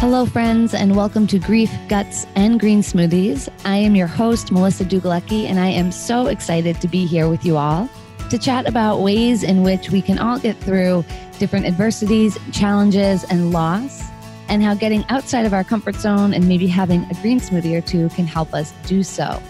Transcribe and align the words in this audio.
Hello, 0.00 0.24
friends, 0.24 0.74
and 0.74 0.94
welcome 0.94 1.26
to 1.26 1.40
Grief, 1.40 1.72
Guts, 1.88 2.24
and 2.36 2.60
Green 2.60 2.82
Smoothies. 2.82 3.48
I 3.64 3.78
am 3.78 3.96
your 3.96 4.06
host, 4.06 4.52
Melissa 4.52 4.84
Dugalecki, 4.84 5.46
and 5.46 5.58
I 5.58 5.66
am 5.66 5.90
so 5.90 6.28
excited 6.28 6.80
to 6.80 6.86
be 6.86 7.04
here 7.04 7.28
with 7.28 7.44
you 7.44 7.56
all 7.56 7.90
to 8.30 8.38
chat 8.38 8.68
about 8.68 9.00
ways 9.00 9.42
in 9.42 9.64
which 9.64 9.90
we 9.90 10.00
can 10.00 10.20
all 10.20 10.38
get 10.38 10.56
through 10.58 11.04
different 11.40 11.66
adversities, 11.66 12.38
challenges, 12.52 13.24
and 13.24 13.50
loss, 13.50 14.04
and 14.48 14.62
how 14.62 14.72
getting 14.72 15.04
outside 15.08 15.44
of 15.44 15.52
our 15.52 15.64
comfort 15.64 15.96
zone 15.96 16.32
and 16.32 16.46
maybe 16.46 16.68
having 16.68 17.02
a 17.10 17.14
green 17.14 17.40
smoothie 17.40 17.76
or 17.76 17.80
two 17.80 18.08
can 18.10 18.24
help 18.24 18.54
us 18.54 18.72
do 18.86 19.02
so. 19.02 19.42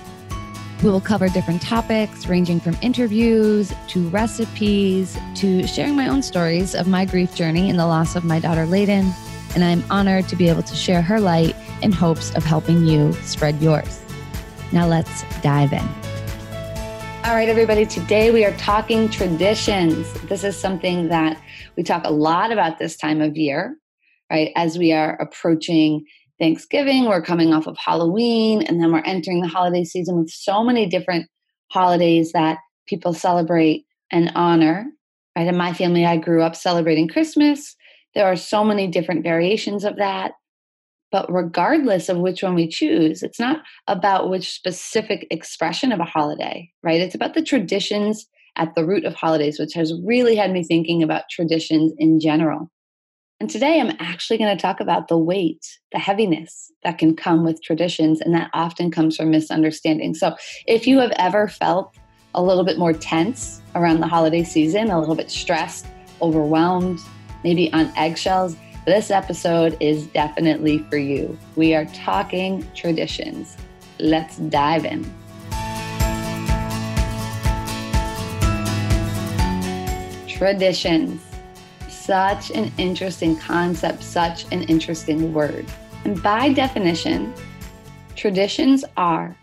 We 0.83 0.89
will 0.89 1.03
cover 1.03 1.29
different 1.29 1.61
topics 1.61 2.27
ranging 2.27 2.61
from 2.61 2.75
interviews 2.80 3.71
to 3.89 4.09
recipes 4.09 5.15
to 5.35 5.67
sharing 5.67 5.95
my 5.95 6.09
own 6.09 6.23
stories 6.23 6.75
of 6.75 6.89
my 6.89 7.05
grief 7.05 7.35
journey 7.35 7.69
and 7.69 7.79
the 7.79 7.87
loss 7.87 8.17
of 8.17 8.25
my 8.25 8.41
daughter 8.41 8.65
Layden 8.65 9.12
and 9.55 9.65
I'm 9.65 9.85
honored 9.91 10.29
to 10.29 10.37
be 10.37 10.48
able 10.48 10.62
to 10.62 10.75
share 10.75 11.02
her 11.02 11.20
light 11.20 11.57
in 11.83 11.93
hopes 11.93 12.34
of 12.34 12.45
helping 12.45 12.87
you 12.87 13.12
spread 13.15 13.61
yours. 13.62 14.02
Now 14.73 14.87
let's 14.87 15.24
dive 15.43 15.73
in. 15.73 15.88
All 17.24 17.34
right, 17.34 17.48
everybody, 17.48 17.84
today 17.84 18.30
we 18.30 18.45
are 18.45 18.57
talking 18.57 19.09
traditions. 19.09 20.12
This 20.29 20.45
is 20.45 20.57
something 20.57 21.09
that 21.09 21.41
we 21.77 21.83
talk 21.83 22.05
a 22.05 22.12
lot 22.12 22.52
about 22.52 22.79
this 22.79 22.97
time 22.97 23.21
of 23.21 23.37
year, 23.37 23.77
right? 24.30 24.51
As 24.57 24.79
we 24.79 24.93
are 24.93 25.21
approaching 25.21 26.07
Thanksgiving, 26.38 27.07
we're 27.07 27.23
coming 27.23 27.52
off 27.52 27.66
of 27.66 27.77
Halloween, 27.77 28.62
and 28.62 28.80
then 28.80 28.93
we're 28.93 29.01
entering 29.01 29.41
the 29.41 29.49
holiday 29.49 29.85
season 29.85 30.16
with 30.16 30.30
so 30.30 30.62
many 30.62 30.87
different 30.87 31.29
holidays 31.71 32.33
that 32.33 32.59
people 32.87 33.12
celebrate 33.12 33.85
and 34.10 34.33
honor. 34.35 34.87
Right? 35.37 35.49
In 35.49 35.57
my 35.57 35.73
family, 35.73 36.07
I 36.07 36.16
grew 36.16 36.43
up 36.43 36.57
celebrating 36.57 37.09
Christmas 37.09 37.77
there 38.19 38.27
are 38.27 38.37
so 38.37 38.65
many 38.65 38.89
different 38.89 39.23
variations 39.23 39.85
of 39.85 39.95
that. 39.95 40.33
But 41.13 41.33
regardless 41.33 42.09
of 42.09 42.19
which 42.19 42.43
one 42.43 42.57
we 42.57 42.66
choose, 42.66 43.23
it's 43.23 43.38
not 43.38 43.63
about 43.87 44.29
which 44.29 44.51
specific 44.51 45.29
expression 45.30 45.93
of 45.93 46.01
a 46.01 46.05
holiday, 46.05 46.69
right? 46.83 47.01
It's 47.01 47.15
about 47.15 47.35
the 47.35 47.45
traditions 47.45 48.27
at 48.57 48.75
the 48.75 48.85
root 48.85 49.05
of 49.05 49.15
holidays, 49.15 49.60
which 49.60 49.73
has 49.75 49.95
really 50.05 50.35
had 50.35 50.51
me 50.51 50.65
thinking 50.65 51.01
about 51.01 51.30
traditions 51.30 51.93
in 51.97 52.19
general. 52.19 52.69
And 53.38 53.49
today 53.49 53.80
I'm 53.80 53.97
actually 54.01 54.38
going 54.38 54.55
to 54.55 54.60
talk 54.60 54.80
about 54.80 55.07
the 55.07 55.16
weight, 55.16 55.65
the 55.93 56.01
heaviness 56.01 56.73
that 56.82 56.99
can 56.99 57.15
come 57.15 57.45
with 57.45 57.63
traditions, 57.63 58.21
and 58.21 58.35
that 58.35 58.51
often 58.53 58.91
comes 58.91 59.16
from 59.16 59.30
misunderstanding. 59.30 60.15
So 60.15 60.35
if 60.66 60.88
you 60.88 60.99
have 60.99 61.13
ever 61.13 61.47
felt 61.47 61.95
a 62.35 62.43
little 62.43 62.65
bit 62.65 62.79
more 62.79 62.93
tense 62.93 63.63
around 63.77 64.00
the 64.00 64.09
holiday 64.09 64.43
season, 64.43 64.91
a 64.91 64.99
little 64.99 65.15
bit 65.15 65.31
stressed, 65.31 65.87
overwhelmed, 66.21 66.99
maybe 67.44 67.72
on 67.72 67.93
eggshells, 67.97 68.56
this 68.87 69.11
episode 69.11 69.77
is 69.81 70.06
definitely 70.06 70.78
for 70.91 70.97
you. 70.97 71.39
We 71.56 71.75
are 71.75 71.84
talking 71.87 72.67
traditions. 72.75 73.56
Let's 73.99 74.39
dive 74.39 74.84
in. 74.84 75.05
Traditions. 80.27 81.21
Such 81.89 82.50
an 82.53 82.72
interesting 82.78 83.37
concept, 83.37 84.03
such 84.03 84.50
an 84.53 84.62
interesting 84.62 85.34
word. 85.34 85.66
And 86.05 86.22
by 86.22 86.53
definition, 86.55 87.34
traditions 88.16 88.84
are 88.97 89.37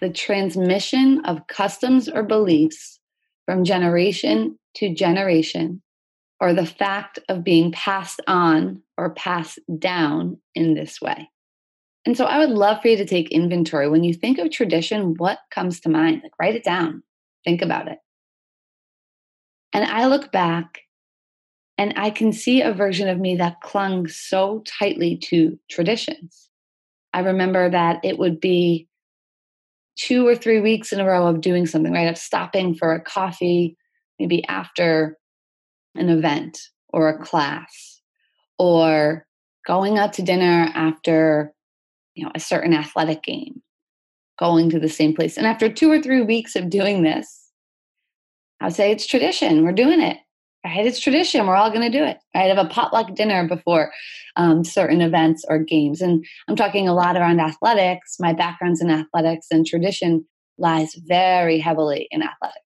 the 0.00 0.10
transmission 0.10 1.24
of 1.24 1.46
customs 1.46 2.08
or 2.08 2.24
beliefs 2.24 3.00
from 3.46 3.64
generation 3.64 4.58
to 4.74 4.94
generation 4.94 5.80
or 6.42 6.52
the 6.52 6.66
fact 6.66 7.20
of 7.28 7.44
being 7.44 7.70
passed 7.70 8.20
on 8.26 8.82
or 8.98 9.14
passed 9.14 9.60
down 9.78 10.36
in 10.56 10.74
this 10.74 11.00
way. 11.00 11.30
And 12.04 12.16
so 12.16 12.24
I 12.24 12.40
would 12.40 12.50
love 12.50 12.82
for 12.82 12.88
you 12.88 12.96
to 12.96 13.06
take 13.06 13.30
inventory. 13.30 13.88
When 13.88 14.02
you 14.02 14.12
think 14.12 14.38
of 14.38 14.50
tradition, 14.50 15.14
what 15.18 15.38
comes 15.52 15.78
to 15.80 15.88
mind? 15.88 16.20
Like 16.24 16.32
write 16.40 16.56
it 16.56 16.64
down, 16.64 17.04
think 17.44 17.62
about 17.62 17.86
it. 17.86 17.98
And 19.72 19.84
I 19.84 20.08
look 20.08 20.32
back 20.32 20.80
and 21.78 21.94
I 21.96 22.10
can 22.10 22.32
see 22.32 22.60
a 22.60 22.74
version 22.74 23.08
of 23.08 23.20
me 23.20 23.36
that 23.36 23.60
clung 23.60 24.08
so 24.08 24.64
tightly 24.66 25.16
to 25.28 25.56
traditions. 25.70 26.50
I 27.14 27.20
remember 27.20 27.70
that 27.70 28.00
it 28.02 28.18
would 28.18 28.40
be 28.40 28.88
two 29.96 30.26
or 30.26 30.34
three 30.34 30.60
weeks 30.60 30.92
in 30.92 30.98
a 30.98 31.06
row 31.06 31.28
of 31.28 31.40
doing 31.40 31.66
something, 31.66 31.92
right? 31.92 32.08
Of 32.08 32.18
stopping 32.18 32.74
for 32.74 32.92
a 32.92 33.00
coffee, 33.00 33.76
maybe 34.18 34.44
after 34.48 35.16
an 35.94 36.08
event 36.08 36.58
or 36.88 37.08
a 37.08 37.18
class 37.18 38.00
or 38.58 39.26
going 39.66 39.98
out 39.98 40.12
to 40.14 40.22
dinner 40.22 40.70
after 40.74 41.52
you 42.14 42.24
know 42.24 42.32
a 42.34 42.40
certain 42.40 42.74
athletic 42.74 43.22
game 43.22 43.62
going 44.38 44.70
to 44.70 44.80
the 44.80 44.88
same 44.88 45.14
place. 45.14 45.36
And 45.36 45.46
after 45.46 45.68
two 45.68 45.90
or 45.90 46.00
three 46.00 46.22
weeks 46.22 46.56
of 46.56 46.70
doing 46.70 47.02
this 47.02 47.42
i 48.60 48.66
would 48.66 48.74
say 48.74 48.92
it's 48.92 49.06
tradition. 49.06 49.64
We're 49.64 49.72
doing 49.72 50.00
it. 50.00 50.18
Right 50.64 50.86
it's 50.86 51.00
tradition. 51.00 51.46
We're 51.46 51.56
all 51.56 51.70
going 51.70 51.90
to 51.90 51.98
do 51.98 52.04
it. 52.04 52.18
Right? 52.34 52.54
Have 52.54 52.64
a 52.64 52.68
potluck 52.68 53.14
dinner 53.14 53.48
before 53.48 53.92
um, 54.36 54.64
certain 54.64 55.00
events 55.00 55.44
or 55.48 55.58
games. 55.58 56.00
And 56.00 56.24
i'm 56.48 56.56
talking 56.56 56.88
a 56.88 56.94
lot 56.94 57.16
around 57.16 57.40
athletics. 57.40 58.16
My 58.20 58.32
background's 58.32 58.80
in 58.80 58.90
athletics 58.90 59.48
and 59.50 59.66
tradition 59.66 60.24
lies 60.58 60.94
very 61.06 61.58
heavily 61.58 62.06
in 62.10 62.22
athletics. 62.22 62.60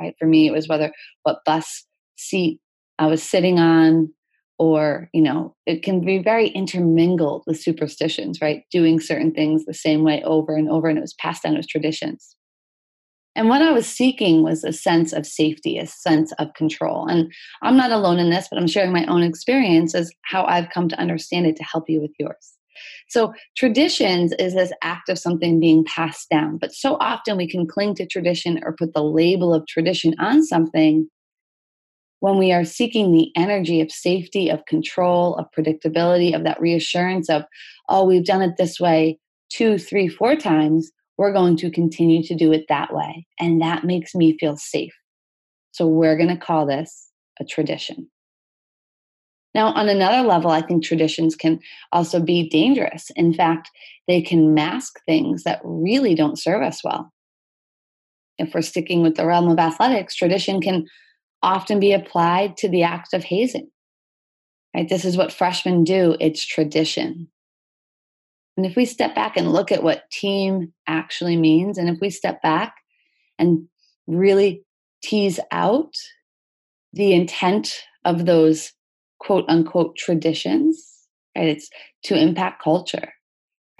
Right? 0.00 0.14
For 0.18 0.26
me 0.26 0.46
it 0.46 0.52
was 0.52 0.68
whether 0.68 0.92
what 1.24 1.44
bus 1.44 1.84
seat 2.16 2.60
I 2.98 3.06
was 3.06 3.22
sitting 3.22 3.58
on, 3.58 4.12
or, 4.58 5.08
you 5.12 5.22
know, 5.22 5.56
it 5.66 5.82
can 5.82 6.04
be 6.04 6.18
very 6.18 6.48
intermingled 6.48 7.42
with 7.46 7.60
superstitions, 7.60 8.40
right? 8.40 8.62
Doing 8.70 9.00
certain 9.00 9.32
things 9.32 9.64
the 9.64 9.74
same 9.74 10.04
way 10.04 10.22
over 10.24 10.54
and 10.54 10.70
over, 10.70 10.88
and 10.88 10.98
it 10.98 11.02
was 11.02 11.14
passed 11.14 11.42
down 11.42 11.56
as 11.56 11.66
traditions. 11.66 12.36
And 13.34 13.48
what 13.48 13.62
I 13.62 13.72
was 13.72 13.86
seeking 13.86 14.42
was 14.42 14.62
a 14.62 14.72
sense 14.72 15.12
of 15.12 15.26
safety, 15.26 15.78
a 15.78 15.86
sense 15.86 16.32
of 16.32 16.52
control. 16.54 17.06
And 17.08 17.32
I'm 17.62 17.78
not 17.78 17.90
alone 17.90 18.18
in 18.18 18.30
this, 18.30 18.46
but 18.50 18.58
I'm 18.58 18.66
sharing 18.66 18.92
my 18.92 19.06
own 19.06 19.22
experience 19.22 19.94
as 19.94 20.12
how 20.22 20.44
I've 20.44 20.68
come 20.68 20.88
to 20.90 21.00
understand 21.00 21.46
it 21.46 21.56
to 21.56 21.64
help 21.64 21.88
you 21.88 22.00
with 22.00 22.12
yours. 22.18 22.52
So, 23.08 23.32
traditions 23.56 24.32
is 24.38 24.54
this 24.54 24.72
act 24.82 25.08
of 25.08 25.18
something 25.18 25.60
being 25.60 25.84
passed 25.84 26.28
down, 26.30 26.58
but 26.58 26.72
so 26.72 26.96
often 27.00 27.36
we 27.36 27.48
can 27.48 27.66
cling 27.66 27.94
to 27.96 28.06
tradition 28.06 28.60
or 28.64 28.76
put 28.78 28.94
the 28.94 29.02
label 29.02 29.52
of 29.52 29.66
tradition 29.66 30.14
on 30.18 30.44
something 30.44 31.08
when 32.22 32.38
we 32.38 32.52
are 32.52 32.64
seeking 32.64 33.10
the 33.10 33.32
energy 33.34 33.80
of 33.80 33.90
safety, 33.90 34.48
of 34.48 34.64
control, 34.66 35.34
of 35.34 35.46
predictability, 35.50 36.32
of 36.36 36.44
that 36.44 36.60
reassurance 36.60 37.28
of, 37.28 37.42
oh, 37.88 38.04
we've 38.04 38.24
done 38.24 38.42
it 38.42 38.52
this 38.56 38.78
way 38.78 39.18
two, 39.50 39.76
three, 39.76 40.06
four 40.06 40.36
times, 40.36 40.92
we're 41.18 41.32
going 41.32 41.56
to 41.56 41.68
continue 41.68 42.22
to 42.22 42.36
do 42.36 42.52
it 42.52 42.66
that 42.68 42.94
way. 42.94 43.26
And 43.40 43.60
that 43.60 43.82
makes 43.82 44.14
me 44.14 44.38
feel 44.38 44.56
safe. 44.56 44.94
So 45.72 45.88
we're 45.88 46.16
going 46.16 46.28
to 46.28 46.36
call 46.36 46.64
this 46.64 47.10
a 47.40 47.44
tradition. 47.44 48.08
Now, 49.52 49.72
on 49.72 49.88
another 49.88 50.26
level, 50.26 50.52
I 50.52 50.62
think 50.62 50.84
traditions 50.84 51.34
can 51.34 51.58
also 51.90 52.20
be 52.20 52.48
dangerous. 52.48 53.10
In 53.16 53.34
fact, 53.34 53.68
they 54.06 54.22
can 54.22 54.54
mask 54.54 55.00
things 55.06 55.42
that 55.42 55.60
really 55.64 56.14
don't 56.14 56.38
serve 56.38 56.62
us 56.62 56.84
well. 56.84 57.12
If 58.38 58.54
we're 58.54 58.62
sticking 58.62 59.02
with 59.02 59.16
the 59.16 59.26
realm 59.26 59.50
of 59.50 59.58
athletics, 59.58 60.14
tradition 60.14 60.60
can 60.60 60.86
often 61.42 61.80
be 61.80 61.92
applied 61.92 62.56
to 62.58 62.68
the 62.68 62.82
act 62.82 63.12
of 63.12 63.24
hazing. 63.24 63.70
Right? 64.74 64.88
This 64.88 65.04
is 65.04 65.16
what 65.16 65.32
freshmen 65.32 65.84
do, 65.84 66.16
it's 66.20 66.44
tradition. 66.44 67.28
And 68.56 68.66
if 68.66 68.76
we 68.76 68.84
step 68.84 69.14
back 69.14 69.36
and 69.36 69.52
look 69.52 69.72
at 69.72 69.82
what 69.82 70.10
team 70.10 70.72
actually 70.86 71.36
means, 71.36 71.78
and 71.78 71.88
if 71.88 71.98
we 72.00 72.10
step 72.10 72.42
back 72.42 72.74
and 73.38 73.66
really 74.06 74.64
tease 75.02 75.40
out 75.50 75.94
the 76.92 77.12
intent 77.12 77.82
of 78.04 78.26
those 78.26 78.72
quote 79.18 79.44
unquote 79.48 79.96
traditions, 79.96 81.06
right? 81.36 81.48
It's 81.48 81.70
to 82.04 82.16
impact 82.16 82.62
culture, 82.62 83.12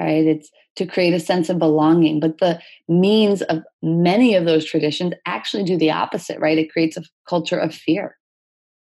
right? 0.00 0.25
It's 0.25 0.50
to 0.76 0.86
create 0.86 1.14
a 1.14 1.20
sense 1.20 1.48
of 1.48 1.58
belonging. 1.58 2.20
But 2.20 2.38
the 2.38 2.60
means 2.88 3.42
of 3.42 3.62
many 3.82 4.34
of 4.34 4.44
those 4.44 4.64
traditions 4.64 5.14
actually 5.26 5.64
do 5.64 5.76
the 5.76 5.90
opposite, 5.90 6.38
right? 6.38 6.58
It 6.58 6.72
creates 6.72 6.96
a 6.96 7.04
culture 7.28 7.58
of 7.58 7.74
fear. 7.74 8.16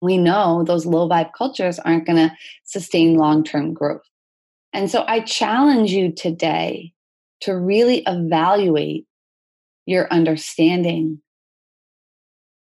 We 0.02 0.18
know 0.18 0.64
those 0.64 0.86
low 0.86 1.08
vibe 1.08 1.32
cultures 1.38 1.80
aren't 1.80 2.06
going 2.06 2.18
to 2.18 2.36
sustain 2.64 3.16
long 3.16 3.44
term 3.44 3.74
growth. 3.74 4.02
And 4.74 4.92
so 4.92 5.06
I 5.08 5.22
challenge 5.22 5.92
you 5.92 6.12
today 6.12 6.94
to 7.42 7.58
really 7.58 8.04
evaluate 8.06 9.06
your 9.86 10.12
understanding 10.12 11.22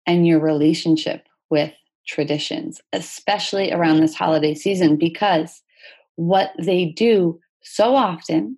and 0.06 0.28
your 0.28 0.40
relationship 0.40 1.26
with 1.50 1.72
traditions, 2.06 2.82
especially 2.92 3.72
around 3.72 4.02
this 4.02 4.16
holiday 4.16 4.54
season, 4.54 4.98
because 4.98 5.62
what 6.16 6.52
they 6.60 6.86
do 6.86 7.40
so 7.62 7.96
often 7.96 8.58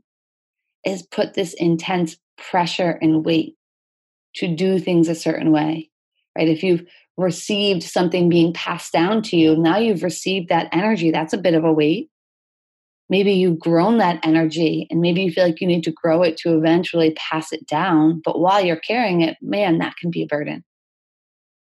is 0.85 1.03
put 1.03 1.33
this 1.33 1.53
intense 1.53 2.17
pressure 2.37 2.97
and 3.01 3.25
weight 3.25 3.55
to 4.35 4.47
do 4.53 4.79
things 4.79 5.07
a 5.07 5.15
certain 5.15 5.51
way, 5.51 5.89
right? 6.37 6.47
If 6.49 6.63
you've 6.63 6.83
received 7.17 7.83
something 7.83 8.27
being 8.29 8.53
passed 8.53 8.91
down 8.91 9.21
to 9.23 9.37
you, 9.37 9.55
now 9.55 9.77
you've 9.77 10.03
received 10.03 10.49
that 10.49 10.67
energy. 10.73 11.11
That's 11.11 11.33
a 11.33 11.37
bit 11.37 11.53
of 11.53 11.63
a 11.63 11.71
weight. 11.71 12.09
maybe 13.09 13.33
you've 13.33 13.59
grown 13.59 13.97
that 13.99 14.19
energy 14.23 14.87
and 14.89 14.99
maybe 14.99 15.21
you 15.21 15.31
feel 15.31 15.45
like 15.45 15.61
you 15.61 15.67
need 15.67 15.83
to 15.83 15.91
grow 15.91 16.23
it 16.23 16.37
to 16.37 16.57
eventually 16.57 17.13
pass 17.15 17.51
it 17.51 17.65
down. 17.67 18.21
But 18.23 18.39
while 18.39 18.63
you're 18.63 18.77
carrying 18.77 19.21
it, 19.21 19.37
man, 19.41 19.77
that 19.79 19.95
can 19.97 20.09
be 20.09 20.23
a 20.23 20.27
burden. 20.27 20.63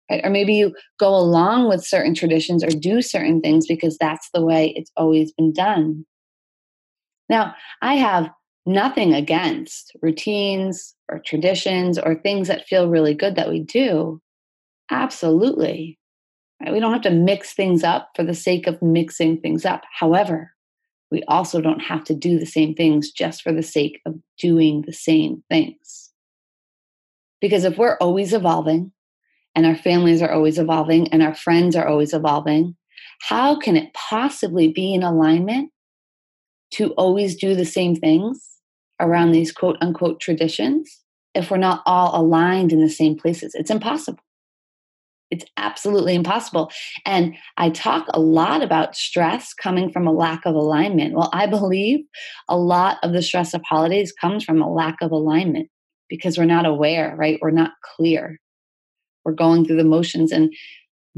Right? 0.09 0.21
Or 0.23 0.29
maybe 0.29 0.55
you 0.55 0.75
go 0.99 1.15
along 1.15 1.69
with 1.69 1.85
certain 1.85 2.15
traditions 2.15 2.63
or 2.63 2.69
do 2.69 3.01
certain 3.01 3.41
things 3.41 3.67
because 3.67 3.97
that's 3.97 4.29
the 4.33 4.43
way 4.43 4.73
it's 4.75 4.91
always 4.97 5.31
been 5.31 5.53
done. 5.53 6.05
Now, 7.29 7.53
I 7.81 7.95
have 7.95 8.29
nothing 8.69 9.13
against 9.13 9.91
routines 10.01 10.95
or 11.09 11.19
traditions 11.19 11.97
or 11.97 12.15
things 12.15 12.47
that 12.47 12.67
feel 12.67 12.87
really 12.87 13.15
good 13.15 13.35
that 13.35 13.49
we 13.49 13.61
do. 13.61 14.21
Absolutely. 14.91 15.99
Right? 16.61 16.71
We 16.71 16.79
don't 16.79 16.93
have 16.93 17.01
to 17.01 17.09
mix 17.09 17.53
things 17.53 17.83
up 17.83 18.11
for 18.15 18.23
the 18.23 18.35
sake 18.35 18.67
of 18.67 18.81
mixing 18.81 19.41
things 19.41 19.65
up. 19.65 19.81
However, 19.91 20.53
we 21.11 21.23
also 21.23 21.61
don't 21.61 21.79
have 21.79 22.03
to 22.05 22.13
do 22.13 22.37
the 22.37 22.45
same 22.45 22.75
things 22.75 23.11
just 23.11 23.41
for 23.41 23.51
the 23.51 23.63
sake 23.63 23.99
of 24.05 24.15
doing 24.37 24.83
the 24.85 24.93
same 24.93 25.43
things. 25.49 26.11
Because 27.41 27.63
if 27.63 27.77
we're 27.77 27.97
always 27.97 28.33
evolving 28.33 28.91
and 29.55 29.65
our 29.65 29.75
families 29.75 30.21
are 30.21 30.31
always 30.31 30.59
evolving 30.59 31.07
and 31.11 31.23
our 31.23 31.33
friends 31.33 31.75
are 31.75 31.87
always 31.87 32.13
evolving, 32.13 32.75
how 33.21 33.57
can 33.57 33.75
it 33.75 33.93
possibly 33.93 34.67
be 34.71 34.93
in 34.93 35.01
alignment 35.01 35.71
to 36.71 36.91
always 36.91 37.35
do 37.35 37.55
the 37.55 37.65
same 37.65 37.95
things 37.95 38.58
around 38.99 39.31
these 39.31 39.51
quote 39.51 39.77
unquote 39.81 40.19
traditions 40.19 40.99
if 41.33 41.51
we're 41.51 41.57
not 41.57 41.81
all 41.85 42.19
aligned 42.19 42.71
in 42.71 42.81
the 42.81 42.89
same 42.89 43.17
places? 43.17 43.53
It's 43.55 43.71
impossible. 43.71 44.23
It's 45.31 45.45
absolutely 45.57 46.15
impossible. 46.15 46.71
And 47.05 47.35
I 47.57 47.69
talk 47.69 48.07
a 48.09 48.19
lot 48.19 48.63
about 48.63 48.95
stress 48.95 49.53
coming 49.53 49.91
from 49.91 50.07
a 50.07 50.11
lack 50.11 50.45
of 50.45 50.55
alignment. 50.55 51.13
Well, 51.13 51.29
I 51.33 51.45
believe 51.45 51.99
a 52.47 52.57
lot 52.57 52.97
of 53.03 53.13
the 53.13 53.21
stress 53.21 53.53
of 53.53 53.61
holidays 53.63 54.11
comes 54.11 54.43
from 54.43 54.61
a 54.61 54.71
lack 54.71 54.97
of 55.01 55.11
alignment 55.11 55.69
because 56.09 56.37
we're 56.37 56.45
not 56.45 56.65
aware, 56.65 57.15
right? 57.15 57.37
We're 57.41 57.51
not 57.51 57.73
clear. 57.95 58.39
We're 59.23 59.33
going 59.33 59.65
through 59.65 59.77
the 59.77 59.83
motions 59.83 60.31
and 60.31 60.51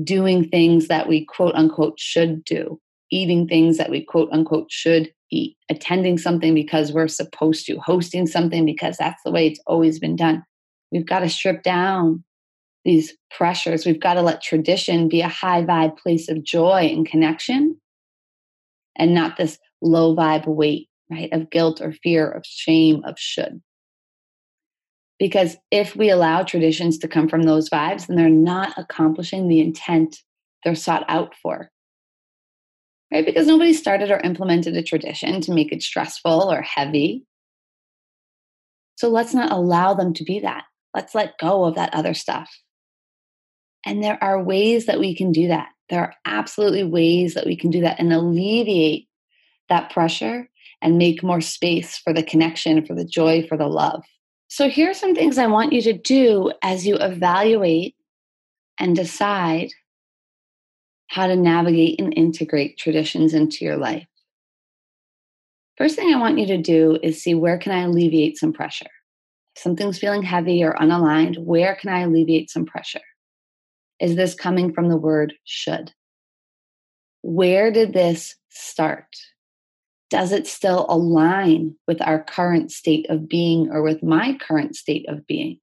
doing 0.03 0.49
things 0.49 0.87
that 0.87 1.07
we 1.07 1.25
quote 1.25 1.55
unquote 1.55 1.99
should 1.99 2.43
do, 2.43 2.79
eating 3.11 3.47
things 3.47 3.77
that 3.77 3.89
we 3.89 4.03
quote 4.03 4.29
unquote 4.33 4.69
should 4.69 5.11
attending 5.69 6.17
something 6.17 6.53
because 6.53 6.91
we're 6.91 7.07
supposed 7.07 7.65
to, 7.65 7.77
hosting 7.79 8.27
something 8.27 8.65
because 8.65 8.97
that's 8.97 9.21
the 9.23 9.31
way 9.31 9.47
it's 9.47 9.61
always 9.65 9.99
been 9.99 10.15
done. 10.15 10.43
We've 10.91 11.05
got 11.05 11.19
to 11.19 11.29
strip 11.29 11.63
down 11.63 12.23
these 12.83 13.13
pressures. 13.29 13.85
We've 13.85 13.99
got 13.99 14.15
to 14.15 14.21
let 14.21 14.41
tradition 14.41 15.07
be 15.07 15.21
a 15.21 15.27
high 15.27 15.63
vibe 15.63 15.97
place 15.97 16.29
of 16.29 16.43
joy 16.43 16.89
and 16.93 17.05
connection 17.05 17.79
and 18.97 19.13
not 19.13 19.37
this 19.37 19.57
low 19.81 20.15
vibe 20.15 20.47
weight, 20.47 20.89
right? 21.09 21.31
Of 21.31 21.49
guilt 21.49 21.81
or 21.81 21.93
fear, 21.93 22.29
of 22.29 22.45
shame, 22.45 23.03
of 23.05 23.15
should. 23.17 23.61
Because 25.17 25.55
if 25.69 25.95
we 25.95 26.09
allow 26.09 26.43
traditions 26.43 26.97
to 26.99 27.07
come 27.07 27.29
from 27.29 27.43
those 27.43 27.69
vibes, 27.69 28.07
then 28.07 28.17
they're 28.17 28.29
not 28.29 28.73
accomplishing 28.77 29.47
the 29.47 29.59
intent 29.59 30.17
they're 30.63 30.75
sought 30.75 31.05
out 31.07 31.35
for. 31.41 31.69
Right? 33.11 33.25
Because 33.25 33.47
nobody 33.47 33.73
started 33.73 34.09
or 34.09 34.19
implemented 34.19 34.75
a 34.75 34.83
tradition 34.83 35.41
to 35.41 35.53
make 35.53 35.71
it 35.71 35.83
stressful 35.83 36.51
or 36.51 36.61
heavy. 36.61 37.25
So 38.95 39.09
let's 39.09 39.33
not 39.33 39.51
allow 39.51 39.93
them 39.93 40.13
to 40.13 40.23
be 40.23 40.39
that. 40.39 40.63
Let's 40.93 41.15
let 41.15 41.37
go 41.37 41.65
of 41.65 41.75
that 41.75 41.93
other 41.93 42.13
stuff. 42.13 42.49
And 43.85 44.03
there 44.03 44.21
are 44.23 44.41
ways 44.41 44.85
that 44.85 44.99
we 44.99 45.15
can 45.15 45.31
do 45.31 45.47
that. 45.47 45.69
There 45.89 46.01
are 46.01 46.13
absolutely 46.25 46.83
ways 46.83 47.33
that 47.33 47.45
we 47.45 47.57
can 47.57 47.69
do 47.69 47.81
that 47.81 47.99
and 47.99 48.13
alleviate 48.13 49.07
that 49.69 49.91
pressure 49.91 50.49
and 50.81 50.97
make 50.97 51.23
more 51.23 51.41
space 51.41 51.97
for 51.97 52.13
the 52.13 52.23
connection, 52.23 52.85
for 52.85 52.95
the 52.95 53.05
joy, 53.05 53.45
for 53.47 53.57
the 53.57 53.67
love. 53.67 54.03
So, 54.47 54.69
here 54.69 54.89
are 54.89 54.95
some 54.95 55.15
things 55.15 55.37
I 55.37 55.47
want 55.47 55.73
you 55.73 55.81
to 55.83 55.93
do 55.93 56.51
as 56.61 56.85
you 56.85 56.95
evaluate 56.95 57.95
and 58.79 58.95
decide 58.95 59.69
how 61.11 61.27
to 61.27 61.35
navigate 61.35 61.99
and 61.99 62.13
integrate 62.15 62.77
traditions 62.77 63.33
into 63.33 63.65
your 63.65 63.75
life. 63.75 64.07
First 65.77 65.97
thing 65.97 66.13
I 66.13 66.17
want 66.17 66.39
you 66.39 66.47
to 66.47 66.57
do 66.57 66.97
is 67.03 67.21
see 67.21 67.35
where 67.35 67.57
can 67.57 67.73
I 67.73 67.81
alleviate 67.81 68.37
some 68.37 68.53
pressure? 68.53 68.89
If 69.53 69.61
something's 69.61 69.99
feeling 69.99 70.23
heavy 70.23 70.63
or 70.63 70.73
unaligned, 70.79 71.37
where 71.37 71.75
can 71.75 71.89
I 71.89 71.99
alleviate 71.99 72.49
some 72.49 72.65
pressure? 72.65 73.01
Is 73.99 74.15
this 74.15 74.33
coming 74.33 74.71
from 74.71 74.87
the 74.87 74.95
word 74.95 75.33
should? 75.43 75.91
Where 77.23 77.73
did 77.73 77.91
this 77.91 78.37
start? 78.47 79.13
Does 80.09 80.31
it 80.31 80.47
still 80.47 80.85
align 80.87 81.75
with 81.89 82.01
our 82.01 82.23
current 82.23 82.71
state 82.71 83.05
of 83.09 83.27
being 83.27 83.69
or 83.69 83.81
with 83.81 84.01
my 84.01 84.37
current 84.37 84.77
state 84.77 85.09
of 85.09 85.27
being? 85.27 85.59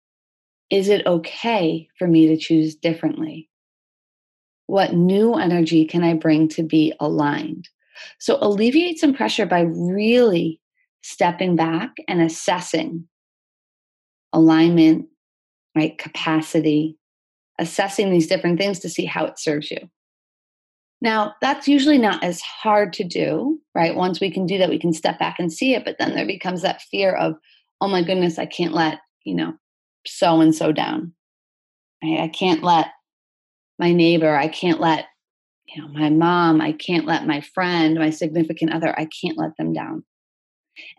Is 0.71 0.89
it 0.89 1.05
okay 1.05 1.87
for 1.99 2.07
me 2.07 2.25
to 2.29 2.37
choose 2.37 2.73
differently? 2.73 3.47
What 4.67 4.93
new 4.93 5.35
energy 5.35 5.85
can 5.85 6.03
I 6.03 6.13
bring 6.13 6.47
to 6.49 6.63
be 6.63 6.93
aligned? 6.99 7.69
So, 8.19 8.37
alleviate 8.41 8.99
some 8.99 9.13
pressure 9.13 9.45
by 9.45 9.61
really 9.61 10.59
stepping 11.01 11.55
back 11.55 11.91
and 12.07 12.21
assessing 12.21 13.07
alignment, 14.33 15.05
right? 15.75 15.97
Capacity, 15.97 16.97
assessing 17.59 18.09
these 18.09 18.27
different 18.27 18.59
things 18.59 18.79
to 18.79 18.89
see 18.89 19.05
how 19.05 19.25
it 19.25 19.39
serves 19.39 19.71
you. 19.71 19.89
Now, 21.01 21.35
that's 21.41 21.67
usually 21.67 21.97
not 21.97 22.23
as 22.23 22.41
hard 22.41 22.91
to 22.93 23.03
do, 23.03 23.59
right? 23.75 23.95
Once 23.95 24.19
we 24.19 24.31
can 24.31 24.45
do 24.45 24.57
that, 24.57 24.69
we 24.69 24.79
can 24.79 24.93
step 24.93 25.19
back 25.19 25.35
and 25.39 25.51
see 25.51 25.75
it. 25.75 25.85
But 25.85 25.97
then 25.99 26.15
there 26.15 26.25
becomes 26.25 26.61
that 26.61 26.81
fear 26.81 27.13
of, 27.15 27.35
oh 27.81 27.87
my 27.87 28.01
goodness, 28.01 28.39
I 28.39 28.45
can't 28.45 28.73
let, 28.73 28.99
you 29.23 29.35
know, 29.35 29.53
so 30.07 30.41
and 30.41 30.55
so 30.55 30.71
down. 30.71 31.13
Right? 32.03 32.21
I 32.21 32.27
can't 32.27 32.63
let 32.63 32.87
my 33.79 33.91
neighbor, 33.91 34.35
I 34.35 34.47
can't 34.47 34.79
let, 34.79 35.05
you 35.67 35.81
know, 35.81 35.87
my 35.89 36.09
mom, 36.09 36.61
I 36.61 36.71
can't 36.71 37.05
let 37.05 37.27
my 37.27 37.41
friend, 37.41 37.95
my 37.95 38.09
significant 38.09 38.73
other, 38.73 38.97
I 38.97 39.07
can't 39.21 39.37
let 39.37 39.57
them 39.57 39.73
down. 39.73 40.03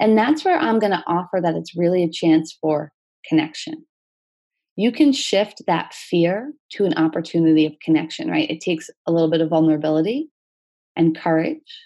And 0.00 0.16
that's 0.16 0.44
where 0.44 0.58
I'm 0.58 0.78
going 0.78 0.92
to 0.92 1.04
offer 1.06 1.40
that 1.42 1.54
it's 1.54 1.76
really 1.76 2.02
a 2.02 2.10
chance 2.10 2.56
for 2.60 2.92
connection 3.28 3.86
you 4.76 4.92
can 4.92 5.12
shift 5.12 5.62
that 5.66 5.94
fear 5.94 6.52
to 6.72 6.84
an 6.84 6.94
opportunity 6.94 7.64
of 7.66 7.80
connection, 7.82 8.30
right? 8.30 8.48
It 8.50 8.60
takes 8.60 8.90
a 9.06 9.12
little 9.12 9.30
bit 9.30 9.40
of 9.40 9.48
vulnerability 9.48 10.30
and 10.94 11.16
courage 11.16 11.82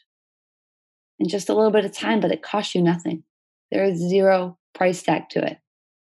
and 1.20 1.28
just 1.28 1.48
a 1.48 1.54
little 1.54 1.70
bit 1.70 1.84
of 1.84 1.92
time, 1.92 2.20
but 2.20 2.32
it 2.32 2.42
costs 2.42 2.74
you 2.74 2.82
nothing. 2.82 3.22
There 3.70 3.84
is 3.84 3.98
zero 3.98 4.58
price 4.74 5.02
tag 5.02 5.28
to 5.30 5.44
it 5.44 5.58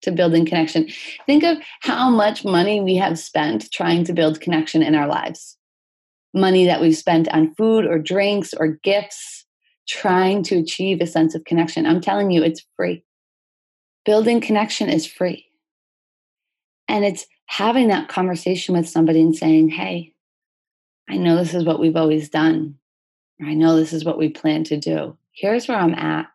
to 0.04 0.12
building 0.12 0.46
connection. 0.46 0.88
Think 1.26 1.44
of 1.44 1.58
how 1.82 2.10
much 2.10 2.46
money 2.46 2.80
we 2.80 2.96
have 2.96 3.20
spent 3.20 3.72
trying 3.72 4.04
to 4.06 4.14
build 4.14 4.42
connection 4.42 4.84
in 4.84 4.96
our 4.96 5.08
lives. 5.08 5.58
Money 6.34 6.66
that 6.66 6.82
we've 6.82 6.98
spent 6.98 7.28
on 7.30 7.54
food 7.56 7.86
or 7.86 8.00
drinks 8.00 8.54
or 8.54 8.80
gifts, 8.84 9.46
trying 9.88 10.44
to 10.44 10.60
achieve 10.60 11.02
a 11.02 11.08
sense 11.08 11.36
of 11.36 11.44
connection. 11.44 11.86
I'm 11.86 12.02
telling 12.02 12.32
you, 12.32 12.44
it's 12.44 12.66
free. 12.76 13.04
Building 14.06 14.42
connection 14.42 14.90
is 14.90 15.06
free. 15.06 15.46
And 16.88 17.06
it's 17.06 17.26
having 17.46 17.88
that 17.88 18.10
conversation 18.10 18.76
with 18.76 18.90
somebody 18.90 19.22
and 19.22 19.36
saying, 19.36 19.70
hey, 19.70 20.14
I 21.10 21.18
know 21.18 21.36
this 21.36 21.54
is 21.54 21.66
what 21.66 21.80
we've 21.80 21.96
always 21.96 22.30
done. 22.30 22.76
I 23.42 23.54
know 23.54 23.76
this 23.76 23.94
is 23.94 24.06
what 24.06 24.18
we 24.18 24.30
plan 24.30 24.64
to 24.66 24.78
do. 24.78 25.18
Here's 25.32 25.68
where 25.68 25.78
I'm 25.78 25.96
at. 25.96 26.28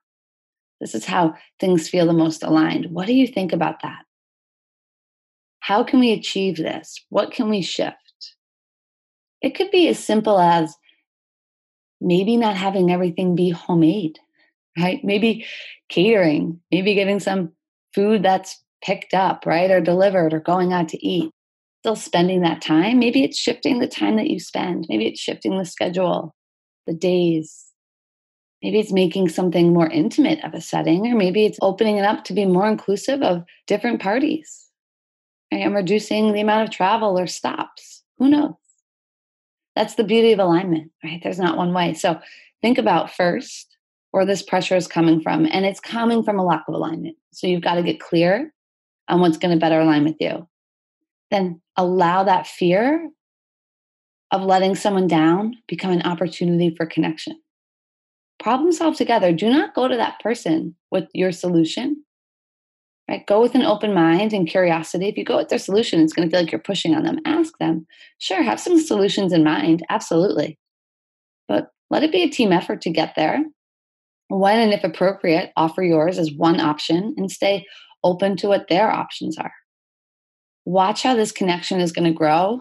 This 0.81 0.95
is 0.95 1.05
how 1.05 1.35
things 1.59 1.89
feel 1.89 2.07
the 2.07 2.13
most 2.13 2.43
aligned. 2.43 2.87
What 2.91 3.07
do 3.07 3.15
you 3.15 3.27
think 3.27 3.53
about 3.53 3.83
that? 3.83 4.05
How 5.61 5.83
can 5.83 6.01
we 6.01 6.13
achieve 6.13 6.57
this? 6.57 7.05
What 7.09 7.33
can 7.33 7.49
we 7.49 7.63
shift? 7.63 8.35
It 9.43 9.55
could 9.55 9.71
be 9.71 9.89
as 9.89 9.99
simple 9.99 10.39
as 10.39 10.77
maybe 12.01 12.37
not 12.37 12.57
having 12.57 12.91
everything 12.91 13.35
be 13.35 13.51
homemade, 13.51 14.19
right? 14.79 15.01
Maybe 15.03 15.47
catering, 15.89 16.61
maybe 16.71 16.95
getting 16.95 17.21
some 17.21 17.53
food 17.95 18.23
that's 18.23 18.63
picked 18.83 19.15
up, 19.15 19.45
right? 19.47 19.71
Or 19.71 19.81
delivered 19.81 20.33
or 20.33 20.41
going 20.41 20.73
out 20.73 20.89
to 20.91 21.07
eat. 21.07 21.31
Still 21.83 21.97
spending 21.97 22.43
that 22.43 22.61
time. 22.61 22.99
Maybe 22.99 23.25
it's 23.25 23.39
shifting 23.39 23.79
the 23.79 23.87
time 23.89 24.17
that 24.17 24.29
you 24.29 24.41
spend. 24.41 24.87
Maybe 24.89 25.07
it's 25.07 25.21
shifting 25.21 25.59
the 25.59 25.65
schedule, 25.65 26.35
the 26.87 26.95
days. 26.95 27.68
Maybe 28.62 28.81
it's 28.81 28.93
making 28.93 29.29
something 29.29 29.73
more 29.73 29.88
intimate 29.88 30.43
of 30.45 30.53
a 30.53 30.61
setting, 30.61 31.07
or 31.07 31.15
maybe 31.15 31.47
it's 31.47 31.59
opening 31.62 31.97
it 31.97 32.05
up 32.05 32.25
to 32.25 32.33
be 32.33 32.45
more 32.45 32.69
inclusive 32.69 33.23
of 33.23 33.45
different 33.67 34.00
parties. 34.00 34.69
I 35.53 35.57
am 35.57 35.75
reducing 35.75 36.33
the 36.33 36.41
amount 36.41 36.69
of 36.69 36.75
travel 36.75 37.19
or 37.19 37.27
stops. 37.27 38.03
Who 38.19 38.29
knows? 38.29 38.55
That's 39.77 39.95
the 39.95 40.05
beauty 40.05 40.33
of 40.33 40.41
alignment, 40.41 40.91
right? 41.05 41.21
There's 41.23 41.38
not 41.38 41.57
one 41.57 41.73
way. 41.73 41.95
So 41.95 42.21
think 42.61 42.79
about 42.79 43.15
first 43.15 43.77
where 44.11 44.27
this 44.27 44.43
pressure 44.43 44.75
is 44.75 44.88
coming 44.88 45.21
from, 45.21 45.47
and 45.47 45.65
it's 45.65 45.81
coming 45.81 46.23
from 46.25 46.38
a 46.38 46.45
lack 46.45 46.65
of 46.67 46.75
alignment. 46.75 47.17
So 47.33 47.47
you've 47.47 47.62
got 47.62 47.75
to 47.75 47.83
get 47.83 48.00
clear 48.00 48.53
on 49.07 49.21
what's 49.21 49.38
going 49.38 49.55
to 49.55 49.61
better 49.61 49.81
align 49.81 50.05
with 50.05 50.17
you. 50.19 50.49
Then 51.31 51.61
allow 51.77 52.25
that 52.25 52.47
fear 52.47 53.09
of 54.31 54.43
letting 54.43 54.75
someone 54.75 55.07
down 55.07 55.55
become 55.69 55.93
an 55.93 56.03
opportunity 56.03 56.75
for 56.75 56.87
connection. 56.87 57.41
Problem 58.38 58.73
solve 58.73 58.97
together. 58.97 59.33
Do 59.33 59.50
not 59.50 59.75
go 59.75 59.88
to 59.88 59.97
that 59.97 60.21
person 60.21 60.75
with 60.90 61.09
your 61.14 61.33
solution. 61.33 62.04
Right? 63.09 63.26
Go 63.26 63.40
with 63.40 63.54
an 63.54 63.62
open 63.62 63.95
mind 63.95 64.35
and 64.35 64.47
curiosity. 64.47 65.09
If 65.09 65.16
you 65.16 65.25
go 65.25 65.38
with 65.38 65.49
their 65.49 65.59
solution, 65.59 66.00
it's 66.00 66.12
going 66.12 66.28
to 66.28 66.30
feel 66.30 66.42
like 66.42 66.52
you're 66.52 66.61
pushing 66.61 66.95
on 66.95 67.04
them. 67.04 67.21
Ask 67.25 67.57
them. 67.59 67.87
Sure, 68.18 68.42
have 68.42 68.61
some 68.61 68.78
solutions 68.78 69.33
in 69.33 69.42
mind. 69.42 69.83
Absolutely. 69.88 70.59
But 71.49 71.71
let 71.88 72.02
it 72.02 72.12
be 72.12 72.23
a 72.23 72.28
team 72.28 72.52
effort 72.52 72.83
to 72.83 72.90
get 72.90 73.14
there. 73.16 73.42
When 74.28 74.59
and 74.59 74.75
if 74.75 74.85
appropriate, 74.85 75.52
offer 75.57 75.83
yours 75.83 76.18
as 76.18 76.30
one 76.33 76.61
option 76.61 77.14
and 77.16 77.30
stay 77.30 77.64
open 78.04 78.37
to 78.37 78.49
what 78.49 78.68
their 78.68 78.90
options 78.90 79.38
are. 79.38 79.52
Watch 80.66 81.02
how 81.02 81.14
this 81.14 81.33
connection 81.33 81.80
is 81.80 81.92
going 81.92 82.04
to 82.04 82.16
grow 82.16 82.61